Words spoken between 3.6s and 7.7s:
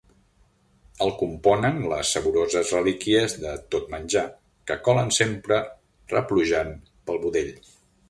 tot menjar que colen sempre replujant pel budell.